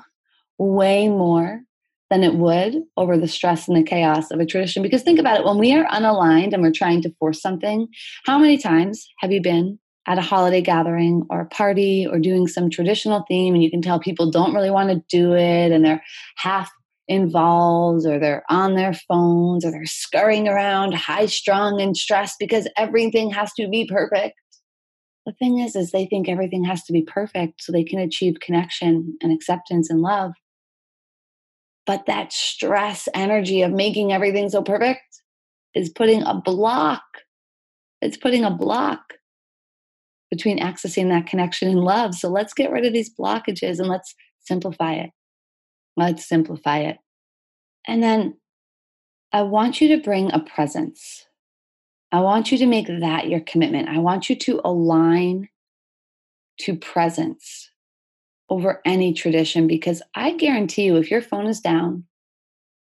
way 0.58 1.10
more 1.10 1.62
than 2.10 2.24
it 2.24 2.36
would 2.36 2.76
over 2.96 3.18
the 3.18 3.28
stress 3.28 3.68
and 3.68 3.76
the 3.78 3.84
chaos 3.84 4.32
of 4.32 4.40
a 4.40 4.46
tradition. 4.46 4.84
Because 4.84 5.04
think 5.04 5.20
about 5.20 5.40
it 5.40 5.46
when 5.46 5.58
we 5.58 5.76
are 5.76 5.86
unaligned 5.86 6.54
and 6.54 6.62
we're 6.62 6.72
trying 6.72 7.02
to 7.02 7.14
force 7.20 7.42
something, 7.42 7.88
how 8.26 8.38
many 8.38 8.58
times 8.58 9.08
have 9.20 9.32
you 9.32 9.42
been 9.42 9.80
at 10.08 10.18
a 10.18 10.22
holiday 10.22 10.62
gathering 10.62 11.24
or 11.30 11.42
a 11.42 11.48
party 11.48 12.08
or 12.10 12.18
doing 12.18 12.48
some 12.48 12.70
traditional 12.70 13.26
theme 13.28 13.54
and 13.54 13.62
you 13.62 13.70
can 13.70 13.82
tell 13.82 14.00
people 14.00 14.32
don't 14.32 14.54
really 14.54 14.72
want 14.72 14.90
to 14.90 15.04
do 15.10 15.34
it 15.34 15.72
and 15.72 15.84
they're 15.84 16.02
half 16.38 16.72
involved 17.10 18.06
or 18.06 18.18
they're 18.18 18.44
on 18.50 18.76
their 18.76 18.94
phones 18.94 19.66
or 19.66 19.72
they're 19.72 19.86
scurrying 19.86 20.48
around 20.48 20.94
high 20.94 21.26
strung 21.26 21.82
and 21.82 21.96
stressed 21.96 22.36
because 22.40 22.68
everything 22.78 23.30
has 23.30 23.52
to 23.54 23.68
be 23.68 23.86
perfect 23.86 24.36
the 25.26 25.34
thing 25.34 25.60
is 25.60 25.76
is 25.76 25.92
they 25.92 26.06
think 26.06 26.28
everything 26.28 26.64
has 26.64 26.84
to 26.84 26.94
be 26.94 27.02
perfect 27.02 27.62
so 27.62 27.72
they 27.72 27.84
can 27.84 28.00
achieve 28.00 28.36
connection 28.42 29.18
and 29.22 29.32
acceptance 29.34 29.90
and 29.90 30.02
love 30.02 30.32
but 31.88 32.06
that 32.06 32.32
stress 32.32 33.10
energy 33.16 33.64
of 33.64 33.72
making 33.72 34.14
everything 34.14 34.50
so 34.50 34.62
perfect 34.62 35.24
is 35.74 35.90
putting 35.90 36.22
a 36.24 36.36
block 36.36 37.02
it's 38.02 38.18
putting 38.18 38.44
a 38.44 38.52
block 38.52 39.14
between 40.30 40.60
accessing 40.60 41.10
that 41.10 41.28
connection 41.28 41.70
and 41.70 41.80
love. 41.80 42.14
So 42.16 42.30
let's 42.30 42.54
get 42.54 42.72
rid 42.72 42.86
of 42.86 42.94
these 42.94 43.14
blockages 43.14 43.80
and 43.80 43.88
let's 43.88 44.14
simplify 44.40 44.94
it. 44.94 45.12
Let's 45.96 46.28
simplify 46.28 46.80
it. 46.80 46.98
And 47.88 48.04
then 48.04 48.38
i 49.34 49.42
want 49.42 49.82
you 49.82 49.90
to 49.90 50.04
bring 50.04 50.32
a 50.32 50.40
presence. 50.40 51.26
I 52.12 52.22
want 52.22 52.52
you 52.52 52.58
to 52.60 52.66
make 52.66 52.88
that 52.88 53.28
your 53.28 53.42
commitment. 53.42 53.90
I 53.90 53.98
want 54.00 54.30
you 54.30 54.36
to 54.38 54.62
align 54.64 55.50
to 56.62 56.76
presence 56.76 57.70
over 58.50 58.82
any 58.86 59.14
tradition 59.14 59.68
because 59.68 60.02
I 60.16 60.34
guarantee 60.34 60.86
you, 60.86 60.98
if 60.98 61.12
your 61.12 61.22
phone 61.22 61.48
is 61.48 61.60
down 61.60 62.06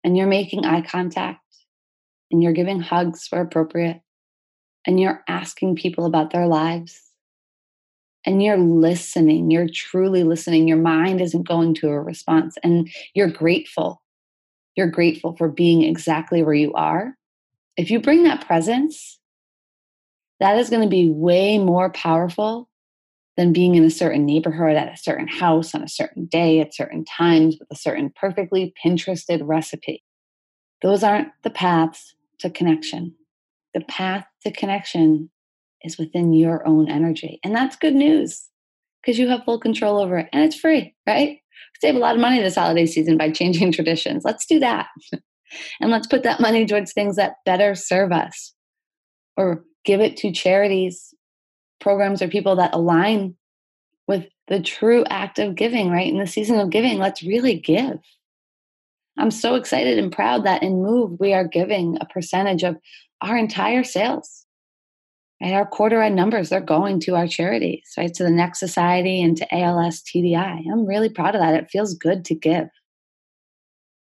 and 0.04 0.18
you're 0.18 0.28
making 0.28 0.66
eye 0.66 0.82
contact 0.82 1.42
and 2.32 2.44
you're 2.44 2.54
giving 2.54 2.80
hugs 2.80 3.28
where 3.30 3.42
appropriate 3.42 4.02
and 4.86 5.00
you're 5.00 5.24
asking 5.28 5.76
people 5.76 6.06
about 6.06 6.32
their 6.32 6.48
lives 6.48 7.02
and 8.26 8.44
you're 8.44 8.58
listening, 8.58 9.52
you're 9.52 9.70
truly 9.70 10.24
listening, 10.24 10.68
your 10.68 10.78
mind 10.78 11.22
isn't 11.22 11.48
going 11.48 11.74
to 11.76 11.88
a 11.90 12.00
response 12.00 12.58
and 12.64 12.90
you're 13.14 13.30
grateful. 13.30 14.02
You're 14.76 14.88
grateful 14.88 15.36
for 15.38 15.48
being 15.48 15.84
exactly 15.84 16.44
where 16.44 16.54
you 16.54 16.74
are 16.74 17.16
if 17.78 17.92
you 17.92 18.00
bring 18.00 18.24
that 18.24 18.46
presence, 18.46 19.20
that 20.40 20.58
is 20.58 20.70
going 20.70 20.82
to 20.82 20.90
be 20.90 21.10
way 21.10 21.58
more 21.58 21.90
powerful 21.92 22.70
than 23.38 23.54
being 23.54 23.76
in 23.76 23.84
a 23.84 23.90
certain 23.90 24.26
neighborhood 24.26 24.76
at 24.76 24.94
a 24.94 24.98
certain 24.98 25.28
house 25.28 25.76
on 25.76 25.84
a 25.84 25.90
certain 25.90 26.26
day 26.26 26.60
at 26.60 26.74
certain 26.74 27.04
times 27.04 27.58
with 27.60 27.68
a 27.72 27.76
certain 27.76 28.12
perfectly 28.16 28.74
Pinterested 28.82 29.42
recipe. 29.44 30.04
Those 30.82 31.04
aren't 31.04 31.30
the 31.44 31.50
paths 31.50 32.16
to 32.40 32.50
connection. 32.50 33.16
The 33.74 33.82
path 33.82 34.26
to 34.44 34.52
connection 34.52 35.30
is 35.84 35.98
within 35.98 36.34
your 36.34 36.66
own 36.68 36.90
energy. 36.90 37.40
And 37.44 37.56
that's 37.56 37.76
good 37.76 37.96
news 37.96 38.48
because 39.02 39.20
you 39.20 39.28
have 39.30 39.44
full 39.44 39.60
control 39.60 40.00
over 40.00 40.18
it 40.18 40.30
and 40.32 40.44
it's 40.44 40.60
free, 40.60 40.96
right? 41.06 41.40
Save 41.82 41.96
a 41.96 42.00
lot 42.00 42.16
of 42.16 42.22
money 42.22 42.42
this 42.42 42.56
holiday 42.56 42.86
season 42.86 43.18
by 43.18 43.32
changing 43.32 43.72
traditions. 43.74 44.24
Let's 44.24 44.46
do 44.46 44.60
that. 44.60 44.88
And 45.80 45.92
let's 45.92 46.08
put 46.08 46.24
that 46.24 46.42
money 46.42 46.66
towards 46.66 46.92
things 46.92 47.16
that 47.16 47.36
better 47.46 47.76
serve 47.76 48.12
us 48.12 48.54
or 49.38 49.64
give 49.86 50.02
it 50.02 50.18
to 50.18 50.32
charities, 50.32 51.14
programs, 51.86 52.20
or 52.24 52.28
people 52.28 52.56
that 52.56 52.74
align 52.74 53.36
with 54.08 54.26
the 54.48 54.60
true 54.60 55.04
act 55.08 55.38
of 55.38 55.54
giving, 55.54 55.92
right? 55.92 56.12
In 56.12 56.18
the 56.18 56.26
season 56.26 56.60
of 56.60 56.72
giving, 56.72 56.98
let's 56.98 57.22
really 57.22 57.60
give. 57.60 58.00
I'm 59.20 59.30
so 59.30 59.54
excited 59.54 60.00
and 60.00 60.12
proud 60.12 60.46
that 60.46 60.64
in 60.64 60.82
Move, 60.82 61.20
we 61.20 61.32
are 61.32 61.48
giving 61.48 62.00
a 62.02 62.06
percentage 62.06 62.64
of 62.64 62.78
our 63.22 63.38
entire 63.38 63.84
sales. 63.84 64.48
Right? 65.40 65.54
Our 65.54 65.68
quarter 65.68 66.02
end 66.02 66.16
numbers, 66.16 66.50
they're 66.50 66.60
going 66.60 67.02
to 67.02 67.16
our 67.16 67.28
charities, 67.28 67.88
right? 68.00 68.12
To 68.16 68.24
the 68.24 68.32
Next 68.32 68.60
Society 68.60 69.22
and 69.22 69.38
to 69.38 69.56
ALS 69.56 70.02
TDI. 70.02 70.64
I'm 70.72 70.88
really 70.88 71.10
proud 71.10 71.36
of 71.36 71.42
that. 71.42 71.54
It 71.54 71.70
feels 71.70 71.94
good 71.94 72.26
to 72.26 72.34
give. 72.34 72.68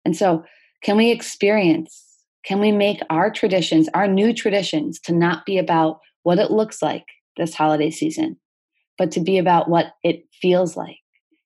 And 0.04 0.16
so 0.16 0.44
can 0.82 0.96
we 0.96 1.12
experience? 1.12 2.04
Can 2.44 2.58
we 2.58 2.72
make 2.72 3.00
our 3.10 3.30
traditions, 3.30 3.88
our 3.94 4.08
new 4.08 4.34
traditions, 4.34 4.98
to 5.02 5.12
not 5.12 5.46
be 5.46 5.56
about 5.56 6.00
what 6.24 6.40
it 6.40 6.50
looks 6.50 6.82
like 6.82 7.06
this 7.40 7.54
holiday 7.54 7.90
season, 7.90 8.36
but 8.98 9.10
to 9.12 9.20
be 9.20 9.38
about 9.38 9.68
what 9.68 9.94
it 10.04 10.24
feels 10.40 10.76
like? 10.76 10.98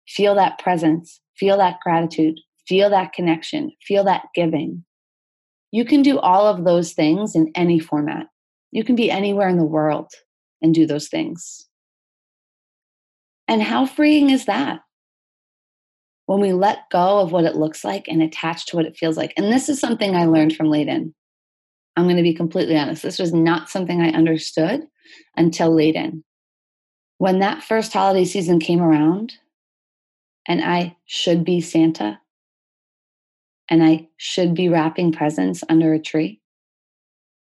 Feel 0.06 0.34
that 0.34 0.58
presence, 0.58 1.20
feel 1.38 1.56
that 1.56 1.78
gratitude, 1.82 2.38
feel 2.68 2.90
that 2.90 3.14
connection, 3.14 3.70
feel 3.86 4.04
that 4.04 4.24
giving. 4.34 4.84
You 5.70 5.84
can 5.84 6.02
do 6.02 6.18
all 6.18 6.46
of 6.46 6.64
those 6.64 6.92
things 6.92 7.34
in 7.34 7.50
any 7.54 7.78
format. 7.78 8.26
You 8.70 8.84
can 8.84 8.96
be 8.96 9.10
anywhere 9.10 9.48
in 9.48 9.56
the 9.56 9.64
world 9.64 10.10
and 10.60 10.74
do 10.74 10.86
those 10.86 11.08
things. 11.08 11.66
And 13.48 13.62
how 13.62 13.86
freeing 13.86 14.30
is 14.30 14.44
that? 14.44 14.80
when 16.26 16.40
we 16.40 16.52
let 16.52 16.88
go 16.90 17.20
of 17.20 17.32
what 17.32 17.44
it 17.44 17.56
looks 17.56 17.84
like 17.84 18.08
and 18.08 18.22
attach 18.22 18.66
to 18.66 18.76
what 18.76 18.86
it 18.86 18.96
feels 18.96 19.16
like. 19.16 19.32
And 19.36 19.52
this 19.52 19.68
is 19.68 19.78
something 19.78 20.16
I 20.16 20.24
learned 20.24 20.56
from 20.56 20.68
Layden. 20.68 21.12
I'm 21.96 22.04
going 22.04 22.16
to 22.16 22.22
be 22.22 22.34
completely 22.34 22.76
honest. 22.76 23.02
This 23.02 23.18
was 23.18 23.32
not 23.32 23.68
something 23.68 24.00
I 24.00 24.10
understood 24.10 24.82
until 25.36 25.72
Layden. 25.72 26.22
When 27.18 27.38
that 27.38 27.62
first 27.62 27.92
holiday 27.92 28.24
season 28.24 28.58
came 28.58 28.82
around, 28.82 29.34
and 30.46 30.62
I 30.62 30.96
should 31.06 31.44
be 31.44 31.60
Santa, 31.60 32.20
and 33.68 33.82
I 33.82 34.08
should 34.16 34.54
be 34.54 34.68
wrapping 34.68 35.12
presents 35.12 35.62
under 35.68 35.94
a 35.94 36.00
tree, 36.00 36.40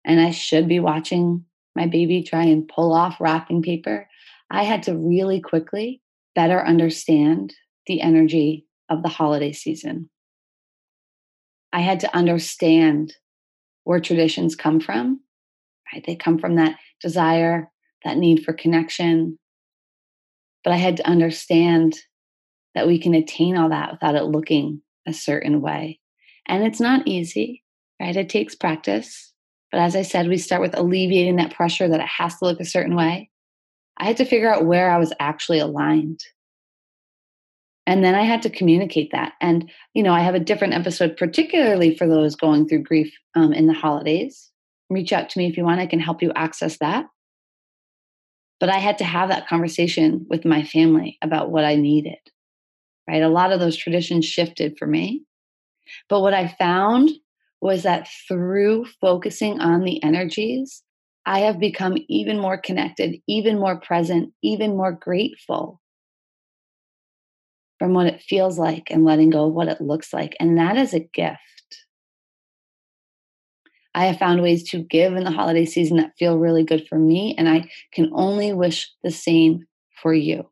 and 0.04 0.20
I 0.20 0.30
should 0.30 0.68
be 0.68 0.80
watching 0.80 1.44
my 1.74 1.86
baby 1.86 2.22
try 2.22 2.44
and 2.44 2.68
pull 2.68 2.92
off 2.92 3.20
wrapping 3.20 3.62
paper, 3.62 4.08
I 4.50 4.62
had 4.62 4.84
to 4.84 4.96
really 4.96 5.40
quickly 5.40 6.00
better 6.34 6.64
understand 6.64 7.54
the 7.86 8.00
energy 8.00 8.66
of 8.88 9.02
the 9.02 9.08
holiday 9.08 9.52
season. 9.52 10.08
I 11.72 11.80
had 11.80 12.00
to 12.00 12.16
understand 12.16 13.14
where 13.84 14.00
traditions 14.00 14.56
come 14.56 14.80
from, 14.80 15.20
right? 15.92 16.04
They 16.06 16.16
come 16.16 16.38
from 16.38 16.56
that 16.56 16.76
desire, 17.00 17.70
that 18.04 18.18
need 18.18 18.44
for 18.44 18.52
connection. 18.52 19.38
But 20.62 20.72
I 20.72 20.76
had 20.76 20.96
to 20.98 21.08
understand 21.08 21.94
that 22.74 22.86
we 22.86 22.98
can 22.98 23.14
attain 23.14 23.56
all 23.56 23.68
that 23.68 23.92
without 23.92 24.16
it 24.16 24.24
looking 24.24 24.82
a 25.06 25.12
certain 25.12 25.60
way. 25.60 26.00
And 26.46 26.64
it's 26.64 26.80
not 26.80 27.06
easy, 27.06 27.62
right? 28.00 28.16
It 28.16 28.28
takes 28.28 28.54
practice. 28.54 29.32
But 29.70 29.80
as 29.80 29.96
I 29.96 30.02
said, 30.02 30.28
we 30.28 30.38
start 30.38 30.62
with 30.62 30.76
alleviating 30.76 31.36
that 31.36 31.54
pressure 31.54 31.88
that 31.88 32.00
it 32.00 32.06
has 32.06 32.36
to 32.38 32.44
look 32.44 32.60
a 32.60 32.64
certain 32.64 32.96
way. 32.96 33.30
I 33.96 34.04
had 34.06 34.16
to 34.18 34.24
figure 34.24 34.52
out 34.52 34.66
where 34.66 34.90
I 34.90 34.98
was 34.98 35.12
actually 35.20 35.58
aligned 35.58 36.20
and 37.86 38.04
then 38.04 38.14
i 38.14 38.22
had 38.22 38.42
to 38.42 38.50
communicate 38.50 39.10
that. 39.12 39.34
And 39.40 39.70
you 39.94 40.02
know 40.02 40.12
i 40.12 40.20
have 40.20 40.34
a 40.34 40.40
different 40.40 40.74
episode 40.74 41.16
particularly 41.16 41.96
for 41.96 42.06
those 42.06 42.36
going 42.36 42.68
through 42.68 42.82
grief 42.82 43.12
um, 43.34 43.52
in 43.52 43.66
the 43.66 43.74
holidays. 43.74 44.50
Reach 44.90 45.12
out 45.12 45.30
to 45.30 45.38
me 45.38 45.46
if 45.46 45.56
you 45.56 45.64
want 45.64 45.80
i 45.80 45.86
can 45.86 46.00
help 46.00 46.22
you 46.22 46.32
access 46.34 46.78
that. 46.78 47.06
But 48.60 48.68
i 48.68 48.78
had 48.78 48.98
to 48.98 49.04
have 49.04 49.28
that 49.28 49.48
conversation 49.48 50.26
with 50.28 50.44
my 50.44 50.64
family 50.64 51.18
about 51.22 51.50
what 51.50 51.64
i 51.64 51.74
needed 51.74 52.18
right? 53.08 53.22
A 53.22 53.28
lot 53.28 53.52
of 53.52 53.60
those 53.60 53.76
traditions 53.76 54.24
shifted 54.24 54.78
for 54.78 54.86
me. 54.86 55.24
But 56.08 56.20
what 56.20 56.34
i 56.34 56.48
found 56.48 57.10
was 57.60 57.82
that 57.82 58.08
through 58.28 58.84
focusing 59.00 59.58
on 59.60 59.84
the 59.84 60.02
energies 60.02 60.82
i 61.26 61.40
have 61.40 61.58
become 61.58 61.96
even 62.08 62.38
more 62.38 62.58
connected 62.58 63.16
even 63.26 63.58
more 63.58 63.80
present 63.80 64.32
even 64.42 64.76
more 64.76 64.92
grateful 64.92 65.80
from 67.78 67.94
what 67.94 68.06
it 68.06 68.22
feels 68.22 68.58
like 68.58 68.90
and 68.90 69.04
letting 69.04 69.30
go 69.30 69.46
of 69.46 69.54
what 69.54 69.68
it 69.68 69.80
looks 69.80 70.12
like. 70.12 70.36
And 70.40 70.58
that 70.58 70.76
is 70.76 70.94
a 70.94 71.00
gift. 71.00 71.38
I 73.94 74.06
have 74.06 74.18
found 74.18 74.42
ways 74.42 74.68
to 74.70 74.82
give 74.82 75.14
in 75.14 75.24
the 75.24 75.30
holiday 75.30 75.64
season 75.64 75.98
that 75.98 76.16
feel 76.18 76.38
really 76.38 76.64
good 76.64 76.86
for 76.88 76.98
me, 76.98 77.34
and 77.38 77.48
I 77.48 77.70
can 77.92 78.10
only 78.12 78.52
wish 78.52 78.90
the 79.04 79.10
same 79.10 79.66
for 80.02 80.12
you. 80.12 80.48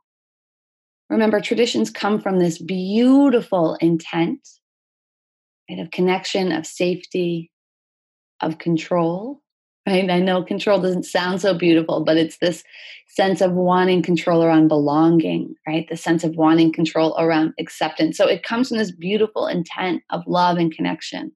Remember, 1.11 1.41
traditions 1.41 1.91
come 1.91 2.21
from 2.21 2.39
this 2.39 2.63
beautiful 2.63 3.77
intent 3.81 4.49
right, 5.69 5.81
of 5.81 5.91
connection, 5.91 6.53
of 6.53 6.67
safety, 6.67 7.51
of 8.41 8.59
control, 8.59 9.42
right? 9.87 10.11
I 10.11 10.21
know 10.21 10.43
control 10.43 10.81
doesn't 10.81 11.05
sound 11.05 11.41
so 11.41 11.55
beautiful, 11.55 12.05
but 12.05 12.17
it's 12.17 12.39
this 12.39 12.63
sense 13.09 13.41
of 13.41 13.53
wanting 13.53 14.03
control 14.03 14.43
around 14.43 14.69
belonging, 14.69 15.55
right? 15.67 15.87
The 15.89 15.97
sense 15.97 16.25
of 16.25 16.37
wanting 16.37 16.73
control 16.73 17.15
around 17.19 17.53
acceptance. 17.59 18.17
So 18.17 18.27
it 18.27 18.43
comes 18.43 18.69
from 18.69 18.79
this 18.79 18.93
beautiful 18.93 19.47
intent 19.47 20.03
of 20.11 20.23
love 20.27 20.57
and 20.57 20.73
connection. 20.73 21.33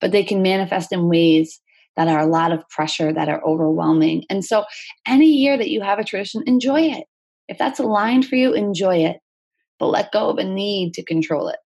But 0.00 0.12
they 0.12 0.24
can 0.24 0.42
manifest 0.42 0.92
in 0.92 1.08
ways 1.08 1.60
that 1.96 2.08
are 2.08 2.20
a 2.20 2.26
lot 2.26 2.52
of 2.52 2.66
pressure, 2.70 3.12
that 3.12 3.28
are 3.28 3.44
overwhelming. 3.44 4.24
And 4.30 4.44
so 4.44 4.64
any 5.06 5.26
year 5.26 5.58
that 5.58 5.68
you 5.68 5.82
have 5.82 5.98
a 5.98 6.04
tradition, 6.04 6.42
enjoy 6.46 6.82
it. 6.82 7.04
If 7.48 7.58
that's 7.58 7.80
aligned 7.80 8.26
for 8.26 8.36
you, 8.36 8.54
enjoy 8.54 9.04
it. 9.04 9.18
But 9.78 9.88
let 9.88 10.12
go 10.12 10.30
of 10.30 10.38
a 10.38 10.44
need 10.44 10.94
to 10.94 11.04
control 11.04 11.48
it. 11.48 11.58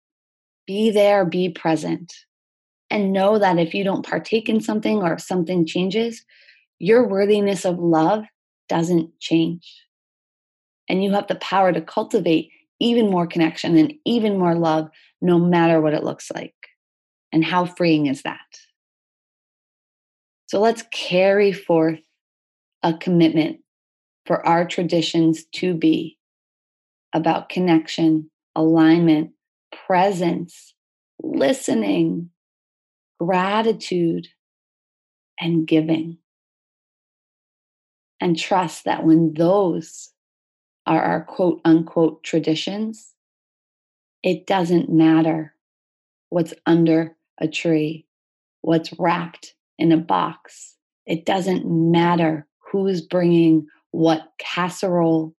Be 0.66 0.90
there, 0.90 1.26
be 1.26 1.50
present 1.50 2.12
and 2.92 3.10
know 3.10 3.38
that 3.38 3.58
if 3.58 3.72
you 3.72 3.84
don't 3.84 4.06
partake 4.06 4.50
in 4.50 4.60
something 4.60 4.98
or 4.98 5.14
if 5.14 5.22
something 5.22 5.64
changes, 5.64 6.26
your 6.78 7.08
worthiness 7.08 7.64
of 7.64 7.78
love 7.78 8.24
doesn't 8.68 9.18
change. 9.18 9.66
And 10.90 11.02
you 11.02 11.12
have 11.12 11.26
the 11.26 11.36
power 11.36 11.72
to 11.72 11.80
cultivate 11.80 12.50
even 12.80 13.08
more 13.10 13.26
connection 13.26 13.78
and 13.78 13.94
even 14.04 14.38
more 14.38 14.54
love, 14.54 14.90
no 15.22 15.38
matter 15.38 15.80
what 15.80 15.94
it 15.94 16.04
looks 16.04 16.30
like. 16.34 16.54
And 17.32 17.42
how 17.42 17.64
freeing 17.64 18.06
is 18.06 18.22
that? 18.22 18.40
So 20.46 20.60
let's 20.60 20.84
carry 20.92 21.50
forth 21.50 22.00
a 22.82 22.92
commitment 22.92 23.60
for 24.26 24.46
our 24.46 24.66
traditions 24.66 25.44
to 25.54 25.72
be 25.72 26.18
about 27.14 27.48
connection, 27.48 28.30
alignment, 28.54 29.30
presence, 29.86 30.74
listening, 31.22 32.28
gratitude, 33.24 34.26
and 35.40 35.66
giving. 35.66 36.18
And 38.20 38.36
trust 38.38 38.84
that 38.84 39.04
when 39.04 39.34
those 39.34 40.10
are 40.86 41.00
our 41.00 41.24
quote 41.24 41.60
unquote 41.64 42.24
traditions, 42.24 43.14
it 44.24 44.46
doesn't 44.46 44.90
matter 44.90 45.54
what's 46.30 46.54
under 46.66 47.16
a 47.38 47.46
tree, 47.46 48.06
what's 48.62 48.92
wrapped 48.98 49.54
in 49.78 49.92
a 49.92 49.96
box. 49.96 50.76
It 51.06 51.24
doesn't 51.24 51.64
matter 51.64 52.46
who's 52.72 53.02
bringing 53.02 53.66
what 53.92 54.32
casserole, 54.38 55.34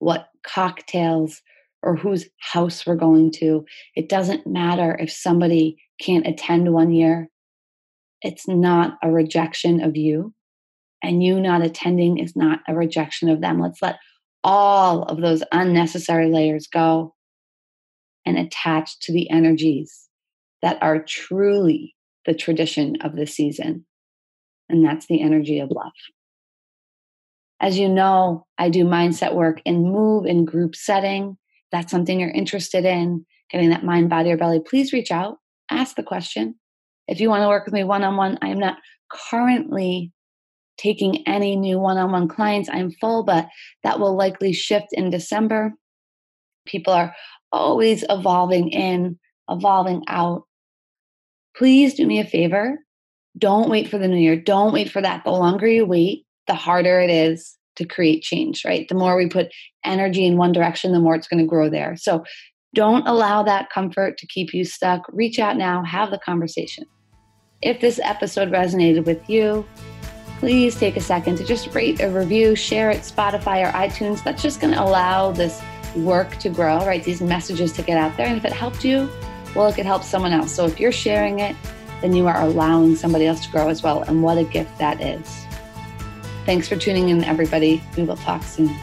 what 0.00 0.30
cocktails, 0.44 1.42
or 1.82 1.96
whose 1.96 2.28
house 2.38 2.86
we're 2.86 2.96
going 2.96 3.32
to. 3.32 3.64
It 3.96 4.08
doesn't 4.08 4.46
matter 4.46 4.96
if 5.00 5.10
somebody 5.10 5.76
can't 6.00 6.26
attend 6.26 6.72
one 6.72 6.92
year. 6.92 7.28
It's 8.22 8.46
not 8.46 8.98
a 9.02 9.10
rejection 9.10 9.82
of 9.82 9.96
you. 9.96 10.34
And 11.02 11.22
you 11.22 11.40
not 11.40 11.62
attending 11.62 12.18
is 12.18 12.36
not 12.36 12.60
a 12.68 12.74
rejection 12.74 13.30
of 13.30 13.40
them. 13.40 13.60
Let's 13.60 13.80
let 13.80 13.98
all 14.44 15.04
of 15.04 15.20
those 15.20 15.42
unnecessary 15.52 16.30
layers 16.30 16.66
go 16.66 17.14
and 18.26 18.38
attach 18.38 19.00
to 19.00 19.12
the 19.12 19.30
energies 19.30 20.08
that 20.62 20.78
are 20.82 21.02
truly 21.02 21.94
the 22.26 22.34
tradition 22.34 22.96
of 23.02 23.16
the 23.16 23.26
season. 23.26 23.86
And 24.68 24.84
that's 24.84 25.06
the 25.06 25.22
energy 25.22 25.58
of 25.58 25.70
love. 25.70 25.92
As 27.60 27.78
you 27.78 27.88
know, 27.88 28.46
I 28.58 28.70
do 28.70 28.84
mindset 28.84 29.34
work 29.34 29.60
and 29.66 29.84
move 29.84 30.26
in 30.26 30.44
group 30.44 30.76
setting. 30.76 31.36
That's 31.72 31.90
something 31.90 32.18
you're 32.18 32.30
interested 32.30 32.84
in, 32.84 33.24
getting 33.50 33.70
that 33.70 33.84
mind, 33.84 34.10
body, 34.10 34.32
or 34.32 34.36
belly. 34.36 34.60
Please 34.60 34.92
reach 34.92 35.10
out 35.10 35.38
ask 35.70 35.96
the 35.96 36.02
question. 36.02 36.56
If 37.08 37.20
you 37.20 37.28
want 37.28 37.42
to 37.42 37.48
work 37.48 37.64
with 37.64 37.74
me 37.74 37.84
one 37.84 38.04
on 38.04 38.16
one, 38.16 38.38
I 38.42 38.48
am 38.48 38.58
not 38.58 38.78
currently 39.10 40.12
taking 40.76 41.26
any 41.26 41.56
new 41.56 41.78
one 41.78 41.98
on 41.98 42.12
one 42.12 42.28
clients. 42.28 42.68
I'm 42.70 42.90
full, 42.90 43.24
but 43.24 43.48
that 43.82 44.00
will 44.00 44.16
likely 44.16 44.52
shift 44.52 44.88
in 44.92 45.10
December. 45.10 45.72
People 46.66 46.92
are 46.92 47.14
always 47.52 48.04
evolving 48.08 48.70
in, 48.70 49.18
evolving 49.48 50.02
out. 50.08 50.44
Please 51.56 51.94
do 51.94 52.06
me 52.06 52.20
a 52.20 52.24
favor. 52.24 52.78
Don't 53.36 53.70
wait 53.70 53.88
for 53.88 53.98
the 53.98 54.08
new 54.08 54.18
year. 54.18 54.36
Don't 54.36 54.72
wait 54.72 54.90
for 54.90 55.02
that. 55.02 55.24
The 55.24 55.30
longer 55.30 55.66
you 55.66 55.84
wait, 55.84 56.26
the 56.46 56.54
harder 56.54 57.00
it 57.00 57.10
is 57.10 57.56
to 57.80 57.86
create 57.86 58.22
change, 58.22 58.64
right? 58.64 58.86
The 58.88 58.94
more 58.94 59.16
we 59.16 59.28
put 59.28 59.52
energy 59.84 60.24
in 60.24 60.36
one 60.36 60.52
direction, 60.52 60.92
the 60.92 61.00
more 61.00 61.16
it's 61.16 61.26
going 61.26 61.42
to 61.42 61.48
grow 61.48 61.68
there. 61.68 61.96
So 61.96 62.24
don't 62.74 63.06
allow 63.08 63.42
that 63.42 63.70
comfort 63.70 64.16
to 64.18 64.26
keep 64.26 64.54
you 64.54 64.64
stuck. 64.64 65.02
Reach 65.12 65.38
out 65.38 65.56
now, 65.56 65.82
have 65.82 66.10
the 66.10 66.18
conversation. 66.18 66.84
If 67.62 67.80
this 67.80 67.98
episode 68.02 68.50
resonated 68.50 69.04
with 69.04 69.28
you, 69.28 69.66
please 70.38 70.76
take 70.76 70.96
a 70.96 71.00
second 71.00 71.36
to 71.36 71.44
just 71.44 71.74
rate 71.74 72.00
a 72.00 72.08
review, 72.08 72.54
share 72.54 72.90
it, 72.90 73.00
Spotify 73.00 73.66
or 73.66 73.72
iTunes. 73.72 74.22
That's 74.22 74.42
just 74.42 74.60
going 74.60 74.72
to 74.72 74.82
allow 74.82 75.32
this 75.32 75.60
work 75.96 76.36
to 76.36 76.48
grow, 76.48 76.78
right? 76.86 77.02
These 77.02 77.20
messages 77.20 77.72
to 77.72 77.82
get 77.82 77.98
out 77.98 78.16
there. 78.16 78.26
And 78.26 78.36
if 78.36 78.44
it 78.44 78.52
helped 78.52 78.84
you, 78.84 79.10
well, 79.54 79.66
it 79.66 79.74
could 79.74 79.86
help 79.86 80.04
someone 80.04 80.32
else. 80.32 80.52
So 80.52 80.64
if 80.64 80.78
you're 80.78 80.92
sharing 80.92 81.40
it, 81.40 81.56
then 82.00 82.14
you 82.14 82.26
are 82.28 82.40
allowing 82.40 82.96
somebody 82.96 83.26
else 83.26 83.44
to 83.44 83.50
grow 83.50 83.68
as 83.68 83.82
well. 83.82 84.02
And 84.02 84.22
what 84.22 84.38
a 84.38 84.44
gift 84.44 84.78
that 84.78 85.02
is. 85.02 85.46
Thanks 86.50 86.66
for 86.66 86.74
tuning 86.74 87.10
in, 87.10 87.22
everybody. 87.22 87.80
We 87.96 88.02
will 88.02 88.16
talk 88.16 88.42
soon. 88.42 88.76